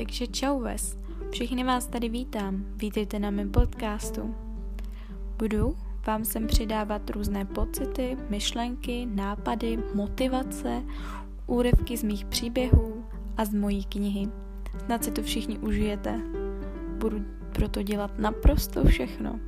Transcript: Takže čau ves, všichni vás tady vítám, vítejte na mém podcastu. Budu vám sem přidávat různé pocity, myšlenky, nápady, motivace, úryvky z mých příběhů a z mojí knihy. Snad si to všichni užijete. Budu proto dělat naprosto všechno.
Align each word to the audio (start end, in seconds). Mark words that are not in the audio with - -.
Takže 0.00 0.26
čau 0.26 0.60
ves, 0.60 0.98
všichni 1.30 1.64
vás 1.64 1.86
tady 1.86 2.08
vítám, 2.08 2.64
vítejte 2.76 3.18
na 3.18 3.30
mém 3.30 3.50
podcastu. 3.50 4.34
Budu 5.38 5.76
vám 6.06 6.24
sem 6.24 6.46
přidávat 6.46 7.10
různé 7.10 7.44
pocity, 7.44 8.16
myšlenky, 8.28 9.06
nápady, 9.06 9.78
motivace, 9.94 10.82
úryvky 11.46 11.96
z 11.96 12.02
mých 12.02 12.24
příběhů 12.24 13.04
a 13.36 13.44
z 13.44 13.54
mojí 13.54 13.84
knihy. 13.84 14.28
Snad 14.84 15.04
si 15.04 15.10
to 15.10 15.22
všichni 15.22 15.58
užijete. 15.58 16.20
Budu 16.98 17.24
proto 17.52 17.82
dělat 17.82 18.18
naprosto 18.18 18.84
všechno. 18.84 19.40